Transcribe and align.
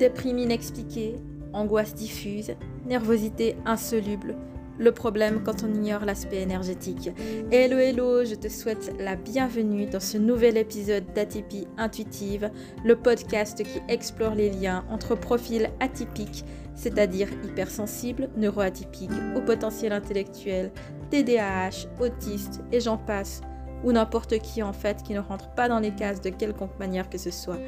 Déprime 0.00 0.38
inexpliquée, 0.38 1.20
angoisse 1.52 1.94
diffuse, 1.94 2.52
nervosité 2.86 3.56
insoluble. 3.66 4.34
Le 4.78 4.92
problème 4.92 5.42
quand 5.44 5.62
on 5.62 5.74
ignore 5.74 6.06
l'aspect 6.06 6.40
énergétique. 6.40 7.10
Hello 7.50 7.76
hello, 7.76 8.24
je 8.24 8.34
te 8.34 8.48
souhaite 8.48 8.94
la 8.98 9.14
bienvenue 9.14 9.84
dans 9.84 10.00
ce 10.00 10.16
nouvel 10.16 10.56
épisode 10.56 11.04
d'Atypie 11.14 11.68
Intuitive, 11.76 12.50
le 12.82 12.96
podcast 12.96 13.62
qui 13.62 13.78
explore 13.92 14.34
les 14.34 14.48
liens 14.48 14.86
entre 14.88 15.14
profils 15.14 15.68
atypiques, 15.80 16.46
c'est-à-dire 16.74 17.28
hypersensibles, 17.44 18.30
neuroatypiques, 18.38 19.10
au 19.36 19.42
potentiel 19.42 19.92
intellectuel, 19.92 20.72
TDAH, 21.10 21.88
autistes 22.00 22.62
et 22.72 22.80
j'en 22.80 22.96
passe 22.96 23.42
ou 23.84 23.92
n'importe 23.92 24.38
qui 24.38 24.62
en 24.62 24.72
fait 24.72 25.02
qui 25.02 25.14
ne 25.14 25.20
rentre 25.20 25.50
pas 25.50 25.68
dans 25.68 25.78
les 25.78 25.92
cases 25.92 26.20
de 26.20 26.30
quelconque 26.30 26.78
manière 26.78 27.08
que 27.08 27.18
ce 27.18 27.30
soit, 27.30 27.58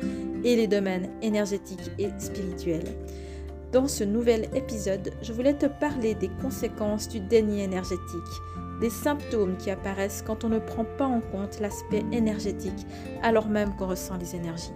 et 0.45 0.57
les 0.57 0.67
domaines 0.67 1.11
énergétiques 1.23 1.91
et 1.99 2.09
spirituels. 2.19 2.97
Dans 3.73 3.89
ce 3.89 4.05
nouvel 4.05 4.49
épisode, 4.55 5.13
je 5.23 5.33
voulais 5.33 5.55
te 5.55 5.67
parler 5.67 6.15
des 6.15 6.29
conséquences 6.43 7.09
du 7.09 7.21
déni 7.21 7.63
énergétique, 7.63 8.03
des 8.81 8.91
symptômes 8.91 9.57
qui 9.57 9.71
apparaissent 9.71 10.23
quand 10.27 10.45
on 10.45 10.49
ne 10.49 10.59
prend 10.59 10.85
pas 10.99 11.07
en 11.07 11.21
compte 11.21 11.61
l'aspect 11.61 12.05
énergétique 12.13 12.87
alors 13.23 13.49
même 13.49 13.75
qu'on 13.77 13.89
ressent 13.89 14.19
les 14.19 14.37
énergies. 14.37 14.73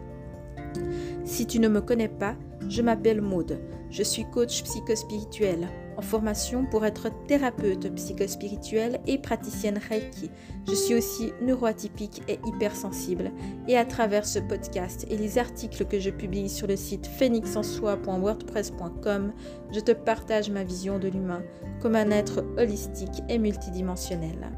Si 1.24 1.46
tu 1.46 1.59
ne 1.59 1.68
me 1.68 1.80
connais 1.80 2.09
pas, 2.09 2.37
je 2.68 2.82
m'appelle 2.82 3.20
Maude, 3.20 3.59
je 3.90 4.02
suis 4.02 4.24
coach 4.30 4.62
psychospirituel 4.62 5.68
en 5.96 6.02
formation 6.02 6.64
pour 6.64 6.84
être 6.84 7.09
thérapeute 7.27 7.92
psychospirituelle 7.95 9.00
et 9.06 9.18
praticienne 9.18 9.80
Reiki. 9.88 10.30
Je 10.68 10.74
suis 10.74 10.95
aussi 10.95 11.32
neuroatypique 11.42 12.23
et 12.28 12.38
hypersensible. 12.46 13.32
Et 13.68 13.76
à 13.76 13.84
travers 13.84 14.24
ce 14.26 14.38
podcast 14.38 15.06
et 15.10 15.16
les 15.16 15.38
articles 15.38 15.84
que 15.87 15.98
je 16.01 16.10
publie 16.10 16.48
sur 16.48 16.66
le 16.66 16.76
site 16.76 17.06
phoenixensoi.wordpress.com, 17.06 19.32
je 19.73 19.80
te 19.80 19.93
partage 19.93 20.51
ma 20.51 20.65
vision 20.65 20.98
de 20.98 21.09
l'humain 21.09 21.43
comme 21.80 21.96
un 21.96 22.10
être 22.10 22.45
holistique 22.59 23.23
et 23.28 23.38
multidimensionnel. 23.38 24.51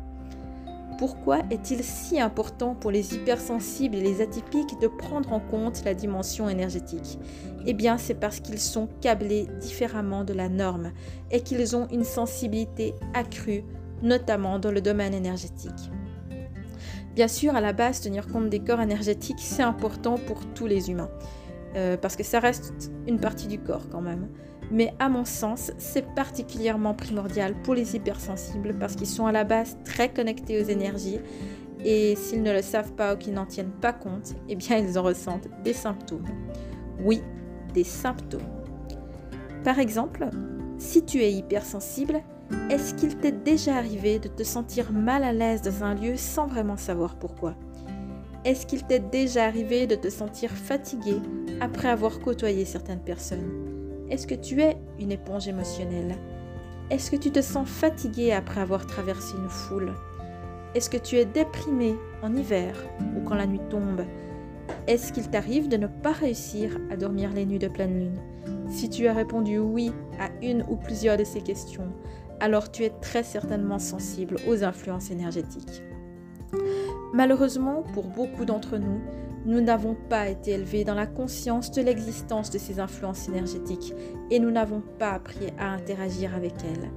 Pourquoi 0.98 1.38
est-il 1.50 1.84
si 1.84 2.20
important 2.20 2.74
pour 2.74 2.91
les 2.91 3.14
hypersensibles 3.14 3.94
et 3.94 4.00
les 4.00 4.20
atypiques 4.20 4.80
de 4.80 4.88
prendre 4.88 5.32
en 5.32 5.38
compte 5.38 5.84
la 5.84 5.94
dimension 5.94 6.48
énergétique? 6.48 7.20
Eh 7.66 7.72
bien, 7.72 7.98
c'est 7.98 8.14
parce 8.14 8.41
qu'ils 8.41 8.58
sont 8.58 8.88
câblés 9.00 9.46
différemment 9.60 10.24
de 10.24 10.32
la 10.32 10.48
norme 10.48 10.91
et 11.30 11.42
qu'ils 11.42 11.76
ont 11.76 11.86
une 11.92 12.02
sensibilité 12.02 12.94
accrue, 13.14 13.62
notamment 14.02 14.58
dans 14.58 14.72
le 14.72 14.80
domaine 14.80 15.14
énergétique. 15.14 15.92
Bien 17.14 17.28
sûr, 17.28 17.54
à 17.54 17.60
la 17.60 17.72
base, 17.72 18.00
tenir 18.00 18.26
compte 18.26 18.50
des 18.50 18.60
corps 18.60 18.80
énergétiques, 18.80 19.41
c'est 19.41 19.62
important 19.62 20.16
pour 20.19 20.41
tous 20.52 20.66
les 20.66 20.91
humains, 20.91 21.10
euh, 21.76 21.96
parce 21.96 22.16
que 22.16 22.24
ça 22.24 22.41
reste 22.41 22.91
une 23.06 23.20
partie 23.20 23.46
du 23.46 23.60
corps 23.60 23.88
quand 23.88 24.00
même 24.00 24.28
mais 24.70 24.92
à 24.98 25.08
mon 25.08 25.24
sens, 25.24 25.72
c'est 25.78 26.14
particulièrement 26.14 26.94
primordial 26.94 27.55
pour 27.62 27.74
les 27.74 27.97
hypersensibles 27.97 28.77
parce 28.78 28.97
qu'ils 28.97 29.06
sont 29.06 29.27
à 29.27 29.33
la 29.33 29.44
base 29.44 29.77
très 29.84 30.08
connectés 30.08 30.60
aux 30.62 30.66
énergies 30.66 31.20
et 31.84 32.16
s'ils 32.16 32.42
ne 32.42 32.52
le 32.52 32.62
savent 32.62 32.92
pas 32.92 33.14
ou 33.14 33.19
qu'ils 33.19 33.34
n'en 33.34 33.47
tiennent 33.47 33.70
pas 33.70 33.92
compte, 33.92 34.34
eh 34.48 34.56
bien 34.56 34.78
ils 34.78 34.98
en 34.98 35.02
ressentent 35.02 35.48
des 35.64 35.72
symptômes. 35.72 36.27
Oui, 37.00 37.22
des 37.72 37.84
symptômes. 37.84 38.41
Par 39.64 39.78
exemple, 39.78 40.28
si 40.78 41.05
tu 41.05 41.22
es 41.22 41.32
hypersensible, 41.32 42.22
est-ce 42.70 42.94
qu'il 42.94 43.16
t'est 43.16 43.32
déjà 43.32 43.77
arrivé 43.77 44.19
de 44.19 44.28
te 44.28 44.42
sentir 44.42 44.92
mal 44.92 45.22
à 45.22 45.32
l'aise 45.32 45.62
dans 45.62 45.84
un 45.84 45.94
lieu 45.94 46.16
sans 46.16 46.47
vraiment 46.47 46.77
savoir 46.77 47.16
pourquoi? 47.16 47.55
Est-ce 48.44 48.66
qu'il 48.66 48.84
t'est 48.84 49.10
déjà 49.10 49.44
arrivé 49.44 49.86
de 49.86 49.94
te 49.94 50.08
sentir 50.08 50.50
fatigué 50.50 51.16
après 51.60 51.88
avoir 51.88 52.21
côtoyé 52.21 52.65
certaines 52.65 53.03
personnes? 53.03 53.67
Est-ce 54.10 54.26
que 54.26 54.34
tu 54.34 54.62
es 54.62 54.76
une 54.98 55.12
éponge 55.12 55.48
émotionnelle? 55.48 56.16
Est-ce 56.91 57.10
que 57.10 57.16
tu 57.16 57.30
te 57.30 57.42
sens 57.42 57.69
fatigué 57.69 58.32
après 58.32 58.60
avoir 58.60 58.86
traversé 58.86 59.34
une 59.36 59.48
foule? 59.48 59.92
Est-ce 60.74 60.88
que 60.88 60.96
tu 60.96 61.16
es 61.16 61.24
déprimé 61.24 61.94
en 62.22 62.34
hiver 62.34 62.74
ou 63.16 63.20
quand 63.22 63.34
la 63.34 63.47
nuit 63.47 63.60
tombe? 63.68 64.04
Est-ce 64.86 65.12
qu'il 65.12 65.28
t'arrive 65.28 65.68
de 65.68 65.76
ne 65.76 65.86
pas 65.86 66.12
réussir 66.12 66.78
à 66.91 66.97
dormir 66.97 67.30
les 67.32 67.44
nuits 67.44 67.58
de 67.58 67.68
pleine 67.68 67.98
lune? 67.98 68.20
Si 68.70 68.88
tu 68.88 69.06
as 69.06 69.14
répondu 69.14 69.58
oui 69.58 69.92
à 70.18 70.28
une 70.42 70.64
ou 70.68 70.76
plusieurs 70.76 71.16
de 71.16 71.24
ces 71.24 71.41
questions, 71.41 71.92
alors 72.41 72.70
tu 72.70 72.84
es 72.84 72.91
très 73.00 73.22
certainement 73.22 73.78
sensible 73.78 74.36
aux 74.47 74.64
influences 74.64 75.10
énergétiques. 75.10 75.82
Malheureusement, 77.12 77.82
pour 77.94 78.08
beaucoup 78.08 78.44
d'entre 78.44 78.76
nous, 78.76 79.00
nous 79.46 79.60
n'avons 79.60 79.96
pas 80.10 80.28
été 80.28 80.50
élevés 80.52 80.84
dans 80.84 80.94
la 80.94 81.06
conscience 81.06 81.70
de 81.70 81.80
l'existence 81.80 82.50
de 82.50 82.58
ces 82.58 82.80
influences 82.80 83.28
énergétiques 83.28 83.94
et 84.30 84.38
nous 84.38 84.50
n'avons 84.50 84.82
pas 84.98 85.12
appris 85.12 85.47
à 85.58 85.70
interagir 85.70 86.34
avec 86.34 86.52
elles. 86.64 86.91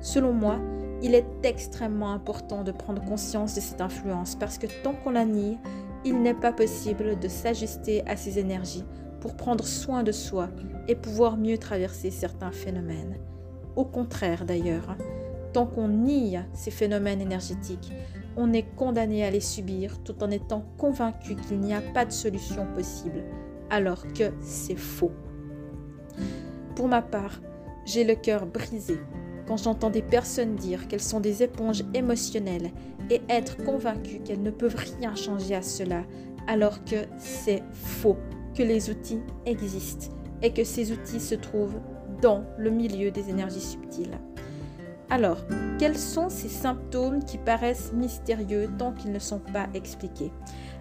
Selon 0.00 0.32
moi, 0.32 0.58
il 1.02 1.14
est 1.14 1.26
extrêmement 1.44 2.12
important 2.12 2.62
de 2.62 2.72
prendre 2.72 3.02
conscience 3.04 3.54
de 3.54 3.60
cette 3.60 3.80
influence 3.80 4.36
parce 4.36 4.58
que 4.58 4.66
tant 4.82 4.92
qu'on 4.92 5.10
la 5.10 5.24
nie, 5.24 5.58
il 6.04 6.20
n'est 6.20 6.34
pas 6.34 6.52
possible 6.52 7.18
de 7.18 7.28
s'ajuster 7.28 8.06
à 8.06 8.16
ces 8.16 8.38
énergies 8.38 8.84
pour 9.20 9.34
prendre 9.34 9.64
soin 9.64 10.02
de 10.02 10.12
soi 10.12 10.50
et 10.88 10.94
pouvoir 10.94 11.38
mieux 11.38 11.56
traverser 11.56 12.10
certains 12.10 12.52
phénomènes. 12.52 13.16
Au 13.76 13.86
contraire 13.86 14.44
d'ailleurs, 14.44 14.96
tant 15.54 15.66
qu'on 15.66 15.88
nie 15.88 16.36
ces 16.52 16.70
phénomènes 16.70 17.22
énergétiques, 17.22 17.92
on 18.36 18.52
est 18.52 18.66
condamné 18.76 19.24
à 19.24 19.30
les 19.30 19.40
subir 19.40 20.02
tout 20.02 20.22
en 20.22 20.30
étant 20.30 20.64
convaincu 20.76 21.36
qu'il 21.36 21.60
n'y 21.60 21.72
a 21.72 21.80
pas 21.80 22.04
de 22.04 22.12
solution 22.12 22.66
possible, 22.74 23.22
alors 23.70 24.04
que 24.12 24.32
c'est 24.40 24.76
faux. 24.76 25.12
Pour 26.74 26.88
ma 26.88 27.00
part, 27.00 27.40
j'ai 27.86 28.04
le 28.04 28.16
cœur 28.16 28.46
brisé 28.46 28.98
quand 29.46 29.56
j'entends 29.56 29.90
des 29.90 30.02
personnes 30.02 30.56
dire 30.56 30.88
qu'elles 30.88 31.02
sont 31.02 31.20
des 31.20 31.42
éponges 31.42 31.84
émotionnelles 31.94 32.70
et 33.10 33.22
être 33.28 33.56
convaincues 33.58 34.20
qu'elles 34.20 34.42
ne 34.42 34.50
peuvent 34.50 34.82
rien 34.98 35.14
changer 35.14 35.54
à 35.54 35.62
cela, 35.62 36.02
alors 36.48 36.84
que 36.84 36.96
c'est 37.18 37.62
faux, 37.72 38.16
que 38.56 38.62
les 38.62 38.90
outils 38.90 39.20
existent 39.46 40.12
et 40.42 40.52
que 40.52 40.64
ces 40.64 40.92
outils 40.92 41.20
se 41.20 41.34
trouvent 41.34 41.78
dans 42.20 42.44
le 42.58 42.70
milieu 42.70 43.10
des 43.10 43.30
énergies 43.30 43.60
subtiles. 43.60 44.18
Alors, 45.10 45.38
quels 45.78 45.98
sont 45.98 46.28
ces 46.28 46.48
symptômes 46.48 47.24
qui 47.24 47.38
paraissent 47.38 47.92
mystérieux 47.92 48.68
tant 48.78 48.92
qu'ils 48.92 49.12
ne 49.12 49.18
sont 49.18 49.40
pas 49.40 49.66
expliqués? 49.74 50.32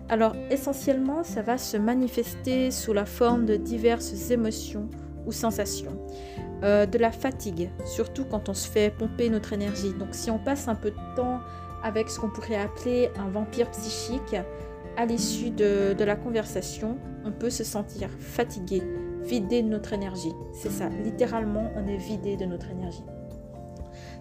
Alors, 0.10 0.36
essentiellement, 0.50 1.24
ça 1.24 1.42
va 1.42 1.58
se 1.58 1.78
manifester 1.78 2.72
sous 2.72 2.94
la 2.94 3.06
forme 3.06 3.46
de 3.46 3.56
diverses 3.56 4.32
émotions 4.32 4.90
ou 5.26 5.32
sensations. 5.32 5.98
Euh, 6.64 6.86
de 6.86 6.98
la 6.98 7.12
fatigue, 7.12 7.70
surtout 7.84 8.24
quand 8.24 8.48
on 8.48 8.54
se 8.54 8.70
fait 8.70 8.90
pomper 8.90 9.30
notre 9.30 9.52
énergie. 9.52 9.94
Donc 10.00 10.10
si 10.12 10.32
on 10.32 10.40
passe 10.40 10.70
un 10.70 10.76
peu 10.76 10.92
de 10.92 11.16
temps 11.16 11.42
avec 11.84 12.10
ce 12.10 12.22
qu'on 12.22 12.30
pourrait 12.30 12.56
appeler 12.56 13.10
un 13.18 13.28
vampire 13.28 13.70
psychique, 13.72 14.38
à 14.96 15.06
l'issue 15.06 15.50
de, 15.50 15.94
de, 15.94 16.04
la 16.06 16.16
conversation, 16.16 16.98
on 17.26 17.34
peut 17.34 17.50
se 17.50 17.66
sentir 17.66 18.10
fatigué, 18.18 18.82
vidé 19.24 19.62
de 19.62 19.68
notre 19.68 19.92
énergie. 19.92 20.32
C'est 20.54 20.72
ça, 20.72 20.88
littéralement, 21.04 21.70
on 21.76 21.86
est 21.86 21.98
vidé 21.98 22.38
de 22.38 22.46
notre 22.46 22.70
énergie. 22.70 23.04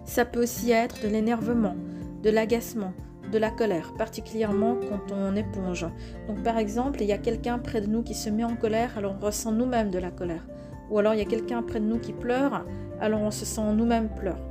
Ça 0.05 0.25
peut 0.25 0.43
aussi 0.43 0.71
être 0.71 1.01
de 1.01 1.07
l'énervement, 1.07 1.75
de 2.23 2.29
l'agacement, 2.29 2.93
de 3.31 3.37
la 3.37 3.49
colère, 3.49 3.93
particulièrement 3.97 4.77
quand 4.89 5.13
on 5.13 5.35
éponge. 5.35 5.85
Donc 6.27 6.43
par 6.43 6.57
exemple, 6.57 7.01
il 7.01 7.07
y 7.07 7.13
a 7.13 7.17
quelqu'un 7.17 7.57
près 7.57 7.81
de 7.81 7.87
nous 7.87 8.03
qui 8.03 8.13
se 8.13 8.29
met 8.29 8.43
en 8.43 8.55
colère, 8.55 8.97
alors 8.97 9.15
on 9.19 9.25
ressent 9.25 9.51
nous-mêmes 9.51 9.89
de 9.89 9.99
la 9.99 10.11
colère. 10.11 10.45
Ou 10.89 10.99
alors 10.99 11.13
il 11.13 11.19
y 11.19 11.23
a 11.23 11.25
quelqu'un 11.25 11.63
près 11.63 11.79
de 11.79 11.85
nous 11.85 11.99
qui 11.99 12.13
pleure, 12.13 12.65
alors 12.99 13.21
on 13.21 13.31
se 13.31 13.45
sent 13.45 13.73
nous-mêmes 13.73 14.09
pleurer. 14.09 14.41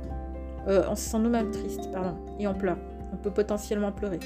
Euh, 0.67 0.83
on 0.89 0.95
se 0.95 1.09
sent 1.09 1.19
nous-mêmes 1.19 1.51
triste, 1.51 1.91
pardon, 1.91 2.15
et 2.39 2.47
on 2.47 2.53
pleure. 2.53 2.77
On 3.13 3.17
peut 3.17 3.31
potentiellement 3.31 3.91
pleurer. 3.91 4.19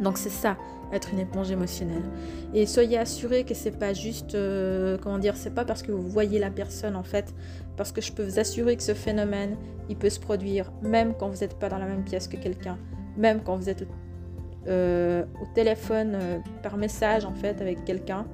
Donc 0.00 0.18
c'est 0.18 0.30
ça, 0.30 0.56
être 0.92 1.10
une 1.12 1.20
éponge 1.20 1.50
émotionnelle. 1.50 2.02
Et 2.54 2.66
soyez 2.66 2.98
assurés 2.98 3.44
que 3.44 3.54
c'est 3.54 3.78
pas 3.78 3.92
juste, 3.92 4.34
euh, 4.34 4.98
comment 5.02 5.18
dire, 5.18 5.36
c'est 5.36 5.54
pas 5.54 5.64
parce 5.64 5.82
que 5.82 5.92
vous 5.92 6.08
voyez 6.08 6.38
la 6.38 6.50
personne 6.50 6.96
en 6.96 7.02
fait, 7.02 7.34
parce 7.76 7.92
que 7.92 8.00
je 8.00 8.12
peux 8.12 8.24
vous 8.24 8.38
assurer 8.38 8.76
que 8.76 8.82
ce 8.82 8.94
phénomène, 8.94 9.56
il 9.88 9.96
peut 9.96 10.10
se 10.10 10.20
produire 10.20 10.72
même 10.82 11.14
quand 11.18 11.28
vous 11.28 11.40
n'êtes 11.40 11.58
pas 11.58 11.68
dans 11.68 11.78
la 11.78 11.86
même 11.86 12.04
pièce 12.04 12.28
que 12.28 12.36
quelqu'un, 12.36 12.78
même 13.16 13.40
quand 13.42 13.56
vous 13.56 13.68
êtes 13.68 13.86
euh, 14.68 15.24
au 15.40 15.46
téléphone 15.54 16.12
euh, 16.14 16.38
par 16.62 16.76
message 16.76 17.24
en 17.24 17.34
fait 17.34 17.60
avec 17.60 17.84
quelqu'un. 17.84 18.26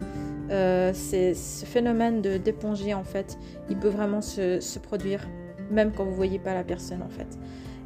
ce 0.51 1.65
phénomène 1.65 2.23
de 2.23 2.37
d'éponger 2.37 2.95
en 2.95 3.05
fait, 3.05 3.39
il 3.71 3.79
peut 3.79 3.89
vraiment 3.89 4.21
se, 4.21 4.61
se, 4.61 4.79
produire 4.79 5.27
même 5.71 5.93
quand 5.93 6.05
vous 6.05 6.15
voyez 6.15 6.39
pas 6.39 6.55
la 6.55 6.65
personne 6.65 7.03
en 7.03 7.09
fait. 7.09 7.39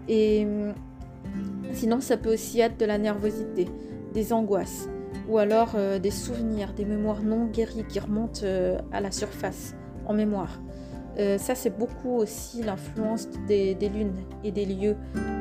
Et 0.09 0.47
sinon, 1.73 2.00
ça 2.00 2.17
peut 2.17 2.32
aussi 2.32 2.61
être 2.61 2.78
de 2.78 2.84
la 2.84 2.99
nervosité 2.99 3.69
des 4.12 4.32
angoisses 4.32 4.88
ou 5.28 5.38
alors 5.38 5.73
euh, 5.75 5.99
des 5.99 6.11
souvenirs, 6.11 6.73
des 6.73 6.84
mémoires 6.84 7.23
non 7.23 7.46
guéries 7.46 7.84
qui 7.88 7.99
remontent 7.99 8.40
euh, 8.44 8.78
à 8.93 9.00
la 9.00 9.11
surface 9.11 9.75
en 10.06 10.14
mémoire. 10.14 10.61
Euh, 11.19 11.38
ça, 11.38 11.55
c'est 11.55 11.76
beaucoup 11.76 12.17
aussi 12.17 12.62
l'influence 12.62 13.28
des, 13.49 13.75
lunes 13.75 14.14
et 14.44 14.52
des 14.52 14.67
lieux. 14.67 14.96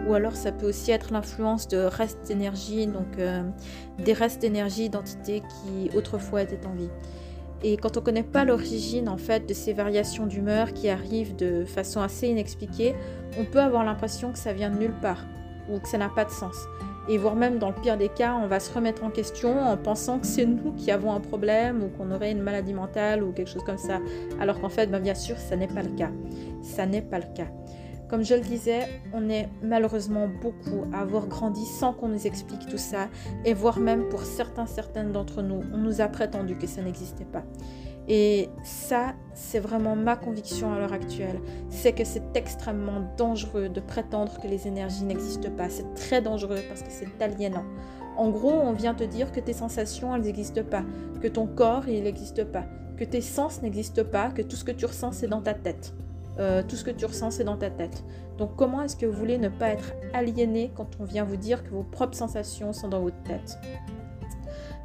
Ou 0.08 0.14
alors, 0.14 0.36
ça 0.36 0.52
peut 0.52 0.70
aussi 0.70 0.92
être 0.92 1.12
l'influence 1.12 1.68
de 1.68 1.78
restes 1.78 2.28
d'énergie, 2.28 2.88
donc 2.88 3.18
des 3.18 4.14
restes 4.14 4.40
d'énergie 4.40 4.90
d'entités 4.90 5.42
qui 5.42 5.96
autrefois 5.98 6.44
étaient 6.44 6.66
en 6.66 6.74
vie. 6.74 6.90
Et 7.62 7.76
quand 7.76 7.98
on 7.98 8.00
ne 8.00 8.06
connaît 8.06 8.24
pas 8.24 8.46
l'origine 8.46 9.10
en 9.10 9.18
fait 9.18 9.50
de 9.50 9.54
ces 9.54 9.74
variations 9.74 10.28
d'humeur 10.28 10.74
qui 10.74 10.88
arrivent 10.88 11.36
de 11.36 11.66
façon 11.66 12.00
assez 12.00 12.28
inexpliquée, 12.28 12.96
on 13.38 13.44
peut 13.44 13.60
avoir 13.60 13.84
l'impression 13.84 14.32
que 14.32 14.38
ça 14.38 14.54
vient 14.54 14.70
de 14.70 14.78
nulle 14.78 14.96
part 15.02 15.26
ou 15.70 15.80
que 15.80 15.88
ça 15.88 15.98
n'a 15.98 16.10
pas 16.10 16.26
de 16.26 16.32
sens. 16.32 16.56
Et 17.08 17.18
voire 17.18 17.36
même 17.36 17.60
dans 17.60 17.70
le 17.70 17.76
pire 17.76 17.98
des 17.98 18.10
cas, 18.10 18.34
on 18.34 18.48
va 18.48 18.60
se 18.60 18.74
remettre 18.74 19.04
en 19.04 19.12
question 19.12 19.60
en 19.60 19.78
pensant 19.78 20.20
que 20.20 20.26
c'est 20.26 20.46
nous 20.46 20.72
qui 20.74 20.90
avons 20.90 21.14
un 21.14 21.20
problème 21.20 21.84
ou 21.84 21.90
qu'on 21.90 22.12
aurait 22.12 22.32
une 22.32 22.42
maladie 22.42 22.74
mentale 22.74 23.24
ou 23.24 23.32
quelque 23.32 23.50
chose 23.50 23.64
comme 23.64 23.78
ça. 23.78 24.00
Alors 24.40 24.60
qu'en 24.60 24.70
fait, 24.70 24.88
ben, 24.88 25.00
bien 25.00 25.14
sûr, 25.14 25.38
ça 25.38 25.56
n'est 25.56 25.68
pas 25.68 25.84
le 25.84 25.92
cas. 25.96 26.10
Ça 26.64 26.88
n'est 26.88 27.04
pas 27.04 27.20
le 27.20 27.28
cas. 27.36 27.48
Comme 28.10 28.24
je 28.24 28.36
le 28.36 28.42
disais, 28.42 28.88
on 29.14 29.30
est 29.30 29.50
malheureusement 29.64 30.28
beaucoup 30.28 30.86
à 30.94 31.02
avoir 31.02 31.28
grandi 31.28 31.66
sans 31.66 31.94
qu'on 31.94 32.08
nous 32.08 32.28
explique 32.28 32.68
tout 32.68 32.78
ça, 32.78 33.08
et 33.46 33.54
voire 33.54 33.80
même 33.80 34.10
pour 34.10 34.22
certains, 34.22 34.68
certaines 34.68 35.12
d'entre 35.12 35.42
nous, 35.42 35.62
on 35.74 35.78
nous 35.78 36.02
a 36.02 36.08
prétendu 36.08 36.56
que 36.56 36.68
ça 36.68 36.84
n'existait 36.84 37.26
pas. 37.26 37.44
Et 38.08 38.50
ça, 38.64 39.16
c'est 39.34 39.60
vraiment 39.60 39.96
ma 39.96 40.16
conviction 40.16 40.72
à 40.74 40.80
l'heure 40.80 40.94
actuelle, 40.94 41.40
c'est 41.70 41.94
que 41.94 42.04
c'est 42.04 42.36
extrêmement 42.36 43.02
dangereux 43.18 43.70
de 43.70 43.80
prétendre 43.80 44.40
que 44.40 44.48
les 44.48 44.68
énergies 44.68 45.04
n'existent 45.04 45.50
pas. 45.50 45.70
C'est 45.70 45.94
très 45.96 46.22
dangereux 46.22 46.60
parce 46.68 46.84
que 46.84 46.92
c'est 46.92 47.22
aliénant. 47.22 47.66
En 48.18 48.30
gros, 48.30 48.54
on 48.54 48.74
vient 48.74 48.94
te 48.94 49.04
dire 49.04 49.32
que 49.32 49.40
tes 49.40 49.54
sensations, 49.54 50.16
elles 50.16 50.22
n'existent 50.22 50.64
pas, 50.64 50.84
que 51.22 51.28
ton 51.28 51.48
corps, 51.48 51.88
il 51.88 52.04
n'existe 52.04 52.44
pas, 52.46 52.66
que 52.96 53.04
tes 53.04 53.22
sens 53.22 53.62
n'existent 53.62 54.06
pas, 54.06 54.30
que 54.30 54.42
tout 54.42 54.56
ce 54.56 54.64
que 54.64 54.72
tu 54.72 54.86
ressens, 54.86 55.14
c'est 55.14 55.28
dans 55.28 55.42
ta 55.42 55.54
tête. 55.54 55.94
Euh, 56.38 56.64
tout 56.68 56.76
ce 56.76 56.84
que 56.84 56.92
tu 56.92 57.06
ressens, 57.06 57.32
c'est 57.32 57.44
dans 57.44 57.58
ta 57.58 57.70
tête. 57.70 58.04
Donc 58.38 58.56
comment 58.56 58.82
est-ce 58.82 58.96
que 58.96 59.06
vous 59.06 59.18
voulez 59.18 59.38
ne 59.38 59.50
pas 59.50 59.70
être 59.70 59.94
aliéné 60.14 60.72
quand 60.76 60.90
on 61.00 61.06
vient 61.06 61.24
vous 61.24 61.38
dire 61.38 61.64
que 61.64 61.70
vos 61.70 61.84
propres 61.84 62.18
sensations 62.18 62.74
sont 62.74 62.90
dans 62.90 63.02
votre 63.02 63.22
tête? 63.24 63.58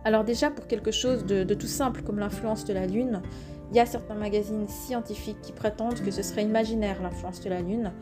Alors 0.05 0.25
déjà, 0.25 0.50
pour 0.50 0.67
quelque 0.67 0.91
chose 0.91 1.25
de, 1.25 1.55
tout 1.55 1.67
simple 1.67 2.02
comme 2.02 2.19
l'influence 2.19 2.64
de 2.64 2.73
la 2.73 2.87
Lune, 2.87 3.23
il 3.70 3.76
y 3.76 3.81
a 3.81 3.87
certains 3.87 4.14
magazines 4.14 4.67
scientifiques 4.69 5.41
qui 5.43 5.52
prétendent 5.52 6.00
que 6.00 6.11
ce 6.11 6.23
serait 6.23 6.43
imaginaire 6.43 7.02
l'influence 7.02 7.41
de 7.41 7.50
la 7.50 7.61
Lune. 7.61 7.93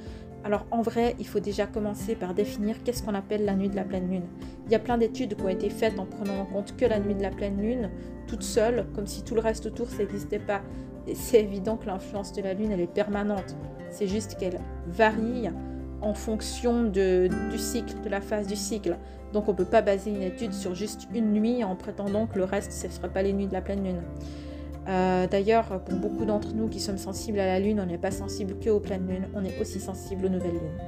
Alors 0.45 0.67
en 0.71 0.83
vrai, 0.83 1.17
il 1.19 1.27
faut 1.27 1.41
déjà 1.41 1.67
commencer 1.67 2.15
par 2.15 2.33
définir 2.33 2.77
qu'est-ce 2.85 3.03
qu'on 3.03 3.15
appelle 3.15 3.45
la 3.45 3.55
nuit 3.55 3.69
de 3.69 3.77
la 3.77 3.85
pleine 3.85 4.09
lune. 4.09 4.27
Il 4.67 4.73
y 4.73 4.77
a 4.77 4.79
plein 4.79 4.97
d'études 4.97 5.35
qui 5.35 5.43
ont 5.43 5.49
été 5.49 5.69
faites 5.69 5.99
en 5.99 6.07
prenant 6.07 6.41
en 6.41 6.47
compte 6.47 6.77
que 6.77 6.85
la 6.85 7.01
nuit 7.01 7.17
de 7.17 7.23
la 7.23 7.31
pleine 7.31 7.61
lune, 7.61 7.91
toute 8.29 8.45
seule, 8.45 8.87
comme 8.95 9.09
si 9.09 9.25
tout 9.25 9.35
le 9.35 9.41
reste 9.41 9.67
autour, 9.67 9.89
n'existait 9.99 10.39
pas 10.39 10.63
c'est 11.15 11.41
évident 11.41 11.77
que 11.77 11.87
l'influence 11.87 12.33
de 12.33 12.43
la 12.43 12.55
Lune, 12.55 12.73
elle 12.73 12.81
est 12.81 12.93
permanente. 12.93 13.57
C'est 13.91 14.07
juste 14.07 14.37
qu'elle 14.39 14.61
varie 14.87 15.49
en 16.01 16.15
fonction 16.15 16.85
du 16.85 17.59
cycle, 17.59 18.01
de 18.03 18.09
la 18.09 18.21
phase 18.21 18.47
du 18.47 18.57
cycle. 18.57 18.97
Donc 19.33 19.49
on 19.49 19.53
ne 19.53 19.57
peut 19.57 19.65
pas 19.65 19.83
baser 19.83 20.11
une 20.11 20.23
étude 20.23 20.53
sur 20.53 20.75
juste 20.75 21.09
une 21.15 21.33
nuit 21.33 21.63
en 21.65 21.77
prétendant 21.77 22.27
que 22.27 22.39
le 22.39 22.45
reste, 22.45 22.73
ce 22.73 22.87
ne 22.87 22.93
serait 22.93 23.11
pas 23.11 23.23
les 23.23 23.33
nuits 23.33 23.47
de 23.47 23.53
la 23.53 23.61
pleine 23.61 23.85
Lune. 23.85 24.03
Euh, 24.89 25.27
d'ailleurs, 25.27 25.81
pour 25.85 25.99
beaucoup 25.99 26.25
d'entre 26.25 26.55
nous 26.55 26.69
qui 26.69 26.81
sommes 26.81 26.99
sensibles 26.99 27.39
à 27.39 27.47
la 27.47 27.61
Lune, 27.61 27.79
on 27.81 27.87
n'est 27.87 27.99
pas 27.99 28.11
sensible 28.11 28.59
que 28.59 28.71
aux 28.71 28.81
pleines 28.81 29.07
lunes, 29.07 29.29
on 29.35 29.45
est 29.45 29.61
aussi 29.61 29.81
sensible 29.81 30.27
aux 30.27 30.31
nouvelles 30.31 30.53
lunes. 30.53 30.79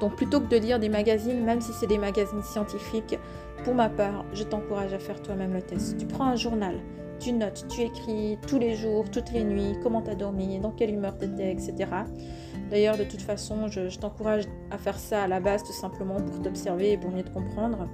Donc 0.00 0.16
plutôt 0.16 0.40
que 0.40 0.48
de 0.48 0.56
lire 0.56 0.78
des 0.78 0.88
magazines, 0.88 1.42
même 1.42 1.60
si 1.60 1.72
c'est 1.72 1.86
des 1.86 1.98
magazines 1.98 2.42
scientifiques, 2.42 3.18
pour 3.64 3.74
ma 3.74 3.88
part, 3.88 4.24
je 4.34 4.42
t'encourage 4.42 4.92
à 4.92 4.98
faire 4.98 5.22
toi-même 5.22 5.54
le 5.54 5.62
test. 5.62 5.96
Tu 5.96 6.04
prends 6.04 6.26
un 6.26 6.36
journal, 6.36 6.74
tu 7.18 7.32
notes, 7.32 7.66
tu 7.68 7.82
écris 7.82 8.38
tous 8.46 8.58
les 8.58 8.74
jours, 8.74 9.10
toutes 9.10 9.32
les 9.32 9.44
nuits, 9.44 9.76
comment 9.82 10.02
tu 10.02 10.10
as 10.10 10.14
dormi, 10.14 10.58
dans 10.58 10.70
quelle 10.70 10.90
humeur 10.90 11.16
tu 11.18 11.24
etc. 11.24 11.74
D'ailleurs, 12.70 12.96
de 12.96 13.04
toute 13.04 13.22
façon, 13.22 13.68
je, 13.68 13.98
t'encourage 13.98 14.44
à 14.70 14.78
faire 14.78 14.98
ça 14.98 15.22
à 15.22 15.28
la 15.28 15.40
base 15.40 15.62
tout 15.62 15.72
simplement 15.72 16.16
pour 16.16 16.42
t'observer 16.42 16.92
et 16.92 16.98
pour 16.98 17.10
mieux 17.10 17.22
te 17.22 17.30
comprendre. 17.30 17.88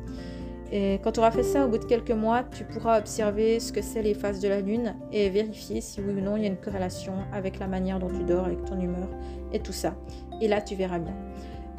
Et 0.73 1.01
quand 1.03 1.13
tu 1.13 1.21
auras 1.21 1.33
fait 1.33 1.43
ça, 1.43 1.67
au 1.67 1.69
bout 1.69 1.79
de 1.79 1.85
quelques 1.85 2.13
mois, 2.13 2.45
tu 2.45 2.65
pourras 2.65 3.01
observer 3.01 3.59
ce 3.59 3.73
que 3.73 3.83
c'est 3.83 4.03
les 4.03 4.15
phases 4.15 4.41
de 4.41 4.49
la 4.49 4.61
Lune 4.61 4.95
et 5.13 5.29
vérifier 5.29 5.81
si 5.81 6.01
oui 6.01 6.15
ou 6.15 6.21
non 6.21 6.37
il 6.37 6.45
y 6.45 6.47
a 6.47 6.49
une 6.49 6.57
corrélation 6.57 7.15
avec 7.33 7.59
la 7.59 7.67
manière 7.67 7.99
dont 7.99 8.09
tu 8.09 8.23
dors, 8.23 8.45
avec 8.45 8.65
ton 8.65 8.79
humeur 8.79 9.09
et 9.53 9.59
tout 9.59 9.73
ça. 9.73 9.97
Et 10.41 10.47
là, 10.47 10.61
tu 10.61 10.77
verras 10.77 11.01
bien. 11.01 11.15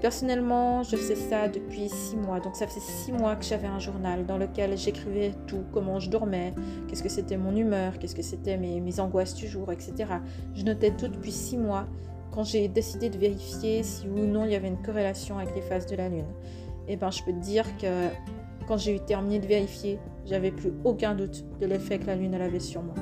Personnellement, 0.01 0.81
je 0.81 0.97
fais 0.97 1.15
ça 1.15 1.47
depuis 1.47 1.87
six 1.87 2.15
mois. 2.15 2.39
Donc 2.39 2.55
ça 2.55 2.65
faisait 2.65 2.79
six 2.79 3.11
mois 3.11 3.35
que 3.35 3.45
j'avais 3.45 3.67
un 3.67 3.77
journal 3.77 4.25
dans 4.25 4.39
lequel 4.39 4.75
j'écrivais 4.75 5.31
tout, 5.45 5.63
comment 5.71 5.99
je 5.99 6.09
dormais, 6.09 6.53
qu'est-ce 6.87 7.03
que 7.03 7.09
c'était 7.09 7.37
mon 7.37 7.55
humeur, 7.55 7.99
qu'est-ce 7.99 8.15
que 8.15 8.23
c'était 8.23 8.57
mes, 8.57 8.81
mes, 8.81 8.99
angoisses 8.99 9.35
du 9.35 9.47
jour, 9.47 9.71
etc. 9.71 9.93
Je 10.55 10.63
notais 10.63 10.89
tout 10.89 11.07
depuis 11.07 11.31
six 11.31 11.55
mois 11.55 11.85
quand 12.31 12.43
j'ai 12.43 12.67
décidé 12.67 13.09
de 13.09 13.17
vérifier 13.17 13.83
si 13.83 14.07
ou 14.07 14.25
non 14.25 14.45
il 14.45 14.51
y 14.51 14.55
avait 14.55 14.69
une 14.69 14.81
corrélation 14.81 15.37
avec 15.37 15.53
les 15.53 15.61
phases 15.61 15.85
de 15.85 15.95
la 15.95 16.09
Lune. 16.09 16.25
Et 16.87 16.93
eh 16.93 16.95
ben 16.95 17.11
je 17.11 17.21
peux 17.23 17.31
te 17.31 17.39
dire 17.39 17.65
que 17.77 18.07
quand 18.67 18.77
j'ai 18.77 18.95
eu 18.95 18.99
terminé 19.01 19.37
de 19.37 19.45
vérifier, 19.45 19.99
j'avais 20.25 20.51
plus 20.51 20.73
aucun 20.83 21.13
doute 21.13 21.45
de 21.59 21.65
l'effet 21.67 21.99
que 21.99 22.07
la 22.07 22.15
Lune 22.15 22.33
avait 22.33 22.59
sur 22.59 22.81
moi. 22.81 22.95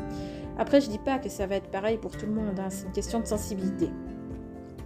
Après, 0.57 0.81
je 0.81 0.89
dis 0.89 0.97
pas 0.97 1.19
que 1.19 1.29
ça 1.29 1.47
va 1.47 1.55
être 1.55 1.71
pareil 1.71 1.97
pour 1.97 2.11
tout 2.11 2.25
le 2.25 2.33
monde, 2.33 2.59
hein. 2.59 2.67
c'est 2.69 2.85
une 2.85 2.91
question 2.91 3.21
de 3.21 3.25
sensibilité. 3.25 3.89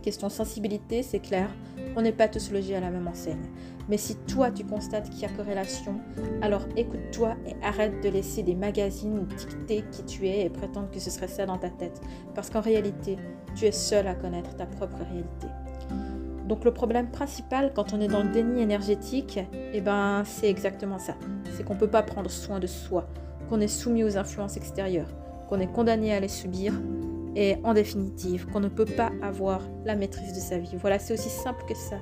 Question 0.04 0.28
sensibilité, 0.28 1.02
c'est 1.02 1.22
clair, 1.22 1.50
on 1.96 2.02
n'est 2.02 2.12
pas 2.12 2.28
tous 2.28 2.52
logés 2.52 2.76
à 2.76 2.82
la 2.82 2.92
même 2.92 3.08
enseigne. 3.08 3.46
Mais 3.88 3.96
si 3.96 4.18
toi 4.18 4.52
tu 4.52 4.66
constates 4.66 5.10
qu'il 5.10 5.22
y 5.22 5.26
a 5.26 5.30
corrélation, 5.30 5.96
alors 6.42 6.64
écoute-toi 6.76 7.36
et 7.48 7.56
arrête 7.64 8.04
de 8.04 8.10
laisser 8.10 8.44
des 8.44 8.54
magazines 8.54 9.26
dicter 9.38 9.86
qui 9.92 10.04
tu 10.04 10.28
es 10.28 10.46
et 10.46 10.50
prétendre 10.50 10.90
que 10.92 11.00
ce 11.00 11.10
serait 11.10 11.30
ça 11.30 11.46
dans 11.46 11.58
ta 11.58 11.70
tête. 11.70 12.02
Parce 12.36 12.50
qu'en 12.50 12.60
réalité, 12.60 13.16
tu 13.56 13.64
es 13.64 13.72
seul 13.72 14.06
à 14.08 14.14
connaître 14.14 14.54
ta 14.58 14.66
propre 14.66 14.98
réalité. 15.10 15.48
Donc 16.50 16.66
le 16.66 16.74
problème 16.74 17.10
principal 17.10 17.72
quand 17.74 17.94
on 17.94 18.02
est 18.02 18.10
dans 18.10 18.24
le 18.24 18.30
déni 18.30 18.62
énergétique, 18.62 19.40
eh 19.72 19.80
ben, 19.80 20.24
c'est 20.26 20.50
exactement 20.50 21.00
ça. 21.00 21.16
C'est 21.56 21.64
qu'on 21.64 21.76
ne 21.76 21.80
peut 21.80 21.90
pas 21.90 22.04
prendre 22.04 22.30
soin 22.30 22.60
de 22.60 22.68
soi, 22.68 23.08
qu'on 23.48 23.62
est 23.62 23.70
soumis 23.70 24.04
aux 24.04 24.18
influences 24.18 24.58
extérieures, 24.58 25.14
qu'on 25.48 25.62
est 25.62 25.72
condamné 25.72 26.14
à 26.14 26.20
les 26.20 26.28
subir 26.28 26.74
et 27.36 27.58
en 27.64 27.74
définitive 27.74 28.48
qu'on 28.48 28.60
ne 28.60 28.68
peut 28.68 28.86
pas 28.86 29.12
avoir 29.22 29.62
la 29.86 29.96
maîtrise 29.96 30.34
de 30.34 30.40
sa 30.40 30.58
vie. 30.58 30.76
Voilà, 30.80 31.00
c'est 31.00 31.14
aussi 31.14 31.30
simple 31.30 31.64
que 31.68 31.76
ça. 31.76 31.98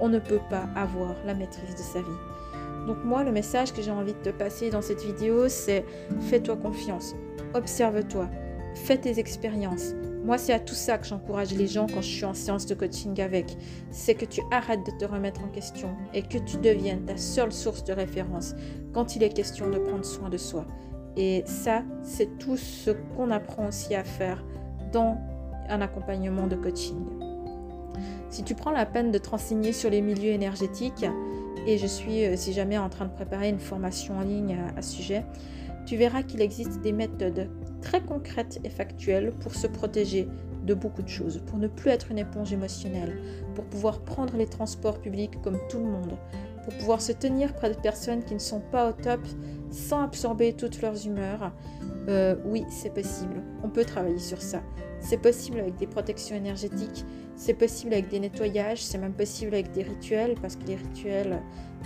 On 0.00 0.08
ne 0.08 0.18
peut 0.18 0.40
pas 0.50 0.68
avoir 0.74 1.14
la 1.24 1.34
maîtrise 1.34 1.74
de 1.74 1.82
sa 1.82 2.00
vie. 2.00 2.86
Donc 2.86 3.04
moi, 3.04 3.24
le 3.24 3.32
message 3.32 3.72
que 3.72 3.82
j'ai 3.82 3.90
envie 3.90 4.14
de 4.14 4.18
te 4.18 4.30
passer 4.30 4.70
dans 4.70 4.82
cette 4.82 5.02
vidéo, 5.02 5.48
c'est 5.48 5.84
fais-toi 6.20 6.56
confiance, 6.56 7.16
observe-toi, 7.54 8.28
fais 8.74 8.98
tes 8.98 9.18
expériences. 9.18 9.94
Moi, 10.24 10.38
c'est 10.38 10.52
à 10.52 10.58
tout 10.58 10.74
ça 10.74 10.98
que 10.98 11.06
j'encourage 11.06 11.52
les 11.52 11.66
gens 11.66 11.86
quand 11.86 12.00
je 12.00 12.08
suis 12.08 12.24
en 12.24 12.34
séance 12.34 12.66
de 12.66 12.74
coaching 12.74 13.20
avec. 13.20 13.56
C'est 13.90 14.14
que 14.14 14.24
tu 14.24 14.40
arrêtes 14.50 14.84
de 14.84 14.90
te 14.98 15.04
remettre 15.04 15.42
en 15.44 15.48
question 15.48 15.90
et 16.14 16.22
que 16.22 16.38
tu 16.38 16.56
deviennes 16.56 17.04
ta 17.04 17.16
seule 17.16 17.52
source 17.52 17.84
de 17.84 17.92
référence 17.92 18.54
quand 18.92 19.14
il 19.14 19.22
est 19.22 19.28
question 19.28 19.70
de 19.70 19.78
prendre 19.78 20.04
soin 20.04 20.28
de 20.28 20.36
soi. 20.36 20.66
Et 21.16 21.44
ça, 21.46 21.82
c'est 22.02 22.38
tout 22.38 22.56
ce 22.56 22.90
qu'on 22.90 23.30
apprend 23.30 23.68
aussi 23.68 23.94
à 23.94 24.04
faire 24.04 24.44
un 24.96 25.80
accompagnement 25.80 26.46
de 26.46 26.56
coaching. 26.56 27.04
Si 28.30 28.42
tu 28.42 28.54
prends 28.54 28.70
la 28.70 28.86
peine 28.86 29.12
de 29.12 29.18
te 29.18 29.30
renseigner 29.30 29.72
sur 29.72 29.90
les 29.90 30.00
milieux 30.00 30.30
énergétiques, 30.30 31.06
et 31.66 31.78
je 31.78 31.86
suis 31.86 32.24
euh, 32.24 32.36
si 32.36 32.52
jamais 32.52 32.78
en 32.78 32.88
train 32.88 33.06
de 33.06 33.10
préparer 33.10 33.48
une 33.48 33.58
formation 33.58 34.18
en 34.18 34.22
ligne 34.22 34.58
à, 34.76 34.82
ce 34.82 34.92
sujet, 34.96 35.24
tu 35.86 35.96
verras 35.96 36.22
qu'il 36.22 36.40
existe 36.40 36.80
des 36.80 36.92
méthodes 36.92 37.48
très 37.80 38.00
concrètes 38.00 38.60
et 38.64 38.68
factuelles 38.68 39.32
pour 39.40 39.54
se 39.54 39.66
protéger 39.66 40.28
de 40.64 40.74
beaucoup 40.74 41.02
de 41.02 41.08
choses, 41.08 41.40
pour 41.46 41.58
ne 41.58 41.68
plus 41.68 41.90
être 41.90 42.10
une 42.10 42.18
éponge 42.18 42.52
émotionnelle, 42.52 43.20
pour 43.54 43.64
pouvoir 43.64 44.00
prendre 44.00 44.36
les 44.36 44.46
transports 44.46 45.00
publics 45.00 45.40
comme 45.42 45.58
tout 45.68 45.78
le 45.78 45.84
monde, 45.84 46.16
pour 46.64 46.74
pouvoir 46.74 47.00
se 47.00 47.12
tenir 47.12 47.54
près 47.54 47.70
de 47.70 47.76
personnes 47.76 48.24
qui 48.24 48.34
ne 48.34 48.40
sont 48.40 48.60
pas 48.60 48.90
au 48.90 48.92
top 48.92 49.20
sans 49.76 50.02
absorber 50.02 50.54
toutes 50.54 50.80
leurs 50.80 51.06
humeurs. 51.06 51.52
Euh, 52.08 52.36
oui, 52.44 52.64
c'est 52.70 52.92
possible. 52.92 53.42
On 53.62 53.68
peut 53.68 53.84
travailler 53.84 54.18
sur 54.18 54.40
ça. 54.40 54.62
C'est 55.00 55.18
possible 55.18 55.60
avec 55.60 55.76
des 55.76 55.86
protections 55.86 56.34
énergétiques, 56.34 57.04
c'est 57.36 57.54
possible 57.54 57.92
avec 57.92 58.08
des 58.08 58.18
nettoyages, 58.18 58.82
c'est 58.82 58.96
même 58.96 59.12
possible 59.12 59.52
avec 59.52 59.70
des 59.72 59.82
rituels 59.82 60.34
parce 60.40 60.56
que 60.56 60.64
les 60.64 60.76
rituels 60.76 61.42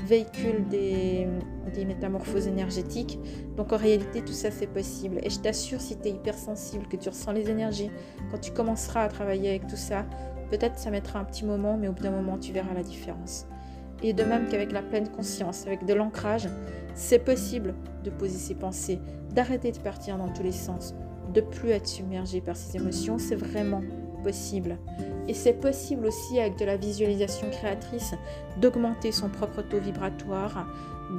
véhiculent 0.06 0.66
des, 0.68 1.26
des 1.74 1.84
métamorphoses 1.84 2.46
énergétiques. 2.46 3.18
Donc 3.56 3.72
en 3.72 3.76
réalité, 3.76 4.22
tout 4.22 4.32
ça 4.32 4.52
c'est 4.52 4.68
possible. 4.68 5.18
Et 5.24 5.30
je 5.30 5.40
t'assure, 5.40 5.80
si 5.80 5.96
tu 5.98 6.08
es 6.08 6.12
hypersensible, 6.12 6.86
que 6.86 6.96
tu 6.96 7.08
ressens 7.08 7.32
les 7.32 7.50
énergies, 7.50 7.90
quand 8.30 8.38
tu 8.38 8.52
commenceras 8.52 9.02
à 9.02 9.08
travailler 9.08 9.50
avec 9.50 9.66
tout 9.66 9.76
ça, 9.76 10.06
peut-être 10.50 10.78
ça 10.78 10.90
mettra 10.90 11.18
un 11.18 11.24
petit 11.24 11.44
moment, 11.44 11.76
mais 11.76 11.88
au 11.88 11.92
bout 11.92 12.04
d'un 12.04 12.12
moment, 12.12 12.38
tu 12.38 12.52
verras 12.52 12.72
la 12.72 12.84
différence. 12.84 13.46
Et 14.02 14.12
de 14.12 14.22
même 14.24 14.48
qu'avec 14.48 14.72
la 14.72 14.82
pleine 14.82 15.08
conscience, 15.08 15.66
avec 15.66 15.84
de 15.84 15.94
l'ancrage, 15.94 16.48
c'est 16.94 17.18
possible 17.18 17.74
de 18.04 18.10
poser 18.10 18.38
ses 18.38 18.54
pensées, 18.54 18.98
d'arrêter 19.34 19.72
de 19.72 19.78
partir 19.78 20.16
dans 20.16 20.28
tous 20.28 20.42
les 20.42 20.52
sens, 20.52 20.94
de 21.32 21.40
plus 21.40 21.70
être 21.70 21.86
submergé 21.86 22.40
par 22.40 22.56
ses 22.56 22.76
émotions, 22.76 23.18
c'est 23.18 23.36
vraiment 23.36 23.82
possible. 24.22 24.78
Et 25.28 25.34
c'est 25.34 25.52
possible 25.52 26.06
aussi 26.06 26.40
avec 26.40 26.58
de 26.58 26.64
la 26.64 26.76
visualisation 26.76 27.48
créatrice 27.50 28.14
d'augmenter 28.60 29.12
son 29.12 29.28
propre 29.28 29.62
taux 29.62 29.78
vibratoire, 29.78 30.66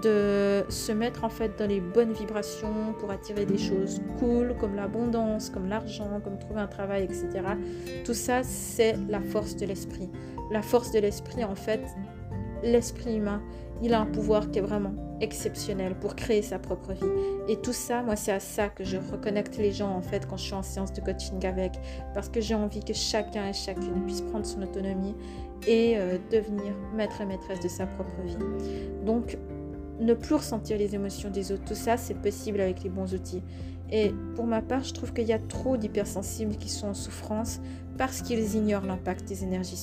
de 0.03 0.63
se 0.69 0.91
mettre 0.91 1.23
en 1.23 1.29
fait 1.29 1.57
dans 1.57 1.67
les 1.67 1.81
bonnes 1.81 2.13
vibrations 2.13 2.93
pour 2.99 3.11
attirer 3.11 3.45
des 3.45 3.57
choses 3.57 4.01
cool 4.19 4.55
comme 4.59 4.75
l'abondance, 4.75 5.49
comme 5.49 5.67
l'argent, 5.67 6.21
comme 6.23 6.37
trouver 6.39 6.61
un 6.61 6.67
travail, 6.67 7.03
etc. 7.03 7.27
Tout 8.05 8.13
ça, 8.13 8.43
c'est 8.43 8.95
la 9.09 9.21
force 9.21 9.55
de 9.55 9.65
l'esprit. 9.65 10.09
La 10.51 10.61
force 10.61 10.91
de 10.91 10.99
l'esprit, 10.99 11.43
en 11.43 11.55
fait, 11.55 11.81
l'esprit 12.63 13.17
humain, 13.17 13.41
il 13.81 13.93
a 13.93 14.01
un 14.01 14.05
pouvoir 14.05 14.51
qui 14.51 14.59
est 14.59 14.61
vraiment 14.61 14.93
exceptionnel 15.21 15.95
pour 15.95 16.15
créer 16.15 16.41
sa 16.41 16.59
propre 16.59 16.93
vie. 16.93 17.09
Et 17.47 17.57
tout 17.57 17.73
ça, 17.73 18.03
moi, 18.03 18.15
c'est 18.15 18.31
à 18.31 18.39
ça 18.39 18.69
que 18.69 18.83
je 18.83 18.97
reconnecte 18.97 19.57
les 19.57 19.71
gens, 19.71 19.89
en 19.89 20.01
fait, 20.01 20.27
quand 20.27 20.37
je 20.37 20.43
suis 20.43 20.53
en 20.53 20.63
séance 20.63 20.93
de 20.93 21.01
coaching 21.01 21.45
avec, 21.45 21.73
parce 22.13 22.29
que 22.29 22.41
j'ai 22.41 22.55
envie 22.55 22.83
que 22.83 22.93
chacun 22.93 23.47
et 23.47 23.53
chacune 23.53 24.03
puisse 24.05 24.21
prendre 24.21 24.45
son 24.45 24.61
autonomie 24.61 25.15
et 25.67 25.97
euh, 25.97 26.17
devenir 26.31 26.73
maître 26.95 27.21
et 27.21 27.25
maîtresse 27.25 27.59
de 27.59 27.69
sa 27.69 27.85
propre 27.85 28.21
vie. 28.25 28.37
Donc, 29.05 29.37
ne 29.99 30.13
plus 30.13 30.35
ressentir 30.35 30.77
les 30.77 30.95
émotions 30.95 31.29
des 31.29 31.51
autres, 31.51 31.65
tout 31.65 31.75
ça, 31.75 31.97
c'est 31.97 32.15
possible 32.15 32.59
avec 32.59 32.83
les 32.83 32.89
bons 32.89 33.13
outils. 33.13 33.43
Et 33.91 34.11
pour 34.35 34.45
ma 34.45 34.61
part, 34.61 34.83
je 34.83 34.93
trouve 34.93 35.13
qu'il 35.13 35.27
y 35.27 35.33
a 35.33 35.39
trop 35.39 35.77
d'hypersensibles 35.77 36.55
qui 36.55 36.69
sont 36.69 36.87
en 36.87 36.93
souffrance 36.93 37.59
parce 37.97 38.21
qu'ils 38.21 38.55
ignorent 38.55 38.85
l'impact 38.85 39.27
des 39.27 39.43
énergies 39.43 39.77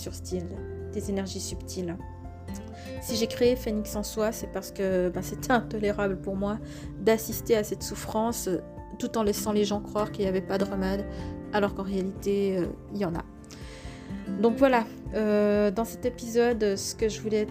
des 0.93 1.11
énergies 1.11 1.41
subtiles. 1.41 1.97
Si 3.01 3.17
j'ai 3.17 3.27
créé 3.27 3.57
Phoenix 3.57 3.95
en 3.97 4.03
soi, 4.03 4.33
c'est 4.33 4.53
parce 4.53 4.71
que 4.71 5.09
ben, 5.09 5.23
c'était 5.23 5.53
intolérable 5.53 6.21
pour 6.21 6.37
moi 6.37 6.59
d'assister 7.01 7.57
à 7.57 7.65
cette 7.65 7.83
souffrance 7.83 8.49
tout 8.99 9.17
en 9.17 9.23
laissant 9.23 9.53
les 9.53 9.65
gens 9.65 9.81
croire 9.81 10.11
qu'il 10.11 10.25
n'y 10.25 10.29
avait 10.29 10.41
pas 10.41 10.59
de 10.59 10.65
remède, 10.65 11.07
alors 11.53 11.75
qu'en 11.75 11.85
réalité, 11.85 12.59
euh, 12.59 12.67
il 12.93 12.99
y 12.99 13.05
en 13.05 13.15
a. 13.15 13.25
Donc 14.41 14.57
voilà, 14.57 14.85
euh, 15.15 15.71
dans 15.71 15.85
cet 15.85 16.05
épisode, 16.05 16.77
ce, 16.77 16.95
dont 16.95 17.09
je 17.09 17.21
voulais 17.21 17.47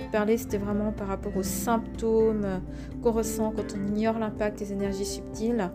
te 0.00 0.10
parler, 0.10 0.38
c'était 0.38 0.58
vraiment 0.58 0.92
par 0.92 1.08
rapport 1.08 1.36
aux 1.36 1.42
symptômes 1.42 2.62
qu'on 3.02 3.12
ressent 3.12 3.52
quand 3.54 3.74
on 3.76 3.86
ignore 3.94 4.18
l'impact 4.18 4.58
des 4.58 4.72
énergies 4.72 5.04
subtiles. 5.04 5.70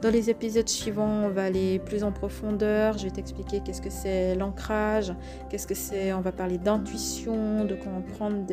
Dans 0.00 0.10
les 0.10 0.30
épisodes 0.30 0.68
suivants, 0.68 1.22
on 1.24 1.28
va 1.28 1.44
aller 1.44 1.78
plus 1.78 2.02
en 2.02 2.10
profondeur. 2.10 2.98
Je 2.98 3.04
vais 3.04 3.10
t'expliquer 3.10 3.60
qu'est-ce 3.60 3.80
que 3.80 3.90
c'est 3.90 4.34
l'ancrage, 4.34 5.14
qu'est-ce 5.48 5.68
que 5.68 5.76
c'est, 5.76 6.12
on 6.12 6.20
va 6.20 6.32
parler 6.32 6.58
d'intuition, 6.58 7.64
de 7.64 7.76
comment 7.76 8.02
prendre 8.02 8.44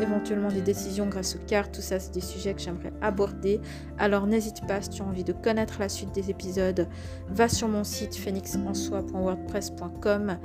éventuellement 0.00 0.48
des 0.48 0.60
décisions 0.60 1.08
grâce 1.08 1.34
aux 1.34 1.44
cartes. 1.46 1.74
Tout 1.74 1.80
ça, 1.80 1.98
c'est 1.98 2.14
des 2.14 2.20
sujets 2.20 2.54
que 2.54 2.60
j'aimerais 2.60 2.92
aborder. 3.00 3.60
Alors 3.98 4.28
n'hésite 4.28 4.64
pas, 4.68 4.80
si 4.80 4.90
tu 4.90 5.02
as 5.02 5.04
envie 5.04 5.24
de 5.24 5.32
connaître 5.32 5.80
la 5.80 5.88
suite 5.88 6.12
des 6.12 6.30
épisodes, 6.30 6.86
va 7.28 7.48
sur 7.48 7.66
mon 7.66 7.82
site 7.82 8.14
phoenixensoi.wordpress.com, 8.14 10.38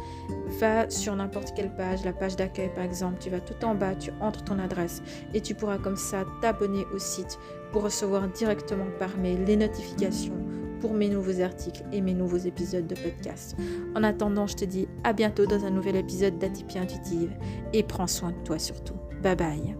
va 0.59 0.86
sur 0.89 1.15
n'importe 1.15 1.53
quelle 1.55 1.73
page, 1.75 2.03
la 2.05 2.13
page 2.13 2.35
d'accueil 2.35 2.69
par 2.73 2.83
exemple, 2.83 3.17
tu 3.19 3.29
vas 3.29 3.39
tout 3.39 3.65
en 3.65 3.75
bas, 3.75 3.95
tu 3.95 4.11
entres 4.21 4.43
ton 4.43 4.59
adresse 4.59 5.01
et 5.33 5.41
tu 5.41 5.55
pourras 5.55 5.77
comme 5.77 5.97
ça 5.97 6.25
t'abonner 6.41 6.85
au 6.93 6.99
site 6.99 7.39
pour 7.71 7.83
recevoir 7.83 8.27
directement 8.29 8.87
par 8.99 9.17
mail 9.17 9.43
les 9.45 9.55
notifications 9.55 10.37
pour 10.79 10.93
mes 10.93 11.09
nouveaux 11.09 11.41
articles 11.41 11.83
et 11.91 12.01
mes 12.01 12.13
nouveaux 12.13 12.37
épisodes 12.37 12.87
de 12.87 12.95
podcast. 12.95 13.55
En 13.95 14.03
attendant, 14.03 14.47
je 14.47 14.55
te 14.55 14.65
dis 14.65 14.87
à 15.03 15.13
bientôt 15.13 15.45
dans 15.45 15.65
un 15.65 15.71
nouvel 15.71 15.95
épisode 15.95 16.37
d'Atypie 16.37 16.77
Intuitive 16.77 17.31
et 17.73 17.83
prends 17.83 18.07
soin 18.07 18.31
de 18.31 18.43
toi 18.43 18.59
surtout. 18.59 18.95
Bye 19.21 19.35
bye. 19.35 19.75